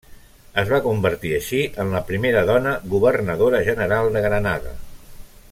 Es 0.61 0.69
va 0.69 0.79
convertir 0.85 1.33
així 1.39 1.59
en 1.83 1.93
la 1.97 2.01
primera 2.07 2.43
dona 2.51 2.73
Governadora 2.95 3.61
General 3.69 4.11
de 4.17 4.25
Granada. 4.27 4.75